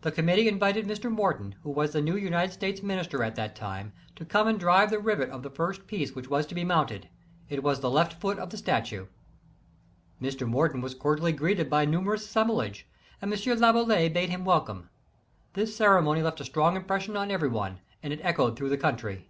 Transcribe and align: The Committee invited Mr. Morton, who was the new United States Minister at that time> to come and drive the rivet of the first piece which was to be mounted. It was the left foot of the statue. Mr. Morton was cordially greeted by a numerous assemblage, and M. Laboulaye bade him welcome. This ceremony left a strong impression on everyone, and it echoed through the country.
The 0.00 0.10
Committee 0.10 0.48
invited 0.48 0.86
Mr. 0.86 1.12
Morton, 1.12 1.54
who 1.62 1.68
was 1.68 1.92
the 1.92 2.00
new 2.00 2.16
United 2.16 2.52
States 2.52 2.82
Minister 2.82 3.22
at 3.22 3.36
that 3.36 3.54
time> 3.54 3.92
to 4.16 4.24
come 4.24 4.48
and 4.48 4.58
drive 4.58 4.88
the 4.88 4.98
rivet 4.98 5.28
of 5.28 5.42
the 5.42 5.50
first 5.50 5.86
piece 5.86 6.14
which 6.14 6.30
was 6.30 6.46
to 6.46 6.54
be 6.54 6.64
mounted. 6.64 7.10
It 7.50 7.62
was 7.62 7.80
the 7.80 7.90
left 7.90 8.14
foot 8.18 8.38
of 8.38 8.48
the 8.48 8.56
statue. 8.56 9.08
Mr. 10.22 10.46
Morton 10.48 10.80
was 10.80 10.94
cordially 10.94 11.32
greeted 11.32 11.68
by 11.68 11.82
a 11.82 11.86
numerous 11.86 12.24
assemblage, 12.24 12.88
and 13.20 13.30
M. 13.30 13.38
Laboulaye 13.38 14.08
bade 14.10 14.30
him 14.30 14.46
welcome. 14.46 14.88
This 15.52 15.76
ceremony 15.76 16.22
left 16.22 16.40
a 16.40 16.46
strong 16.46 16.74
impression 16.74 17.14
on 17.14 17.30
everyone, 17.30 17.80
and 18.02 18.10
it 18.10 18.20
echoed 18.22 18.56
through 18.56 18.70
the 18.70 18.78
country. 18.78 19.28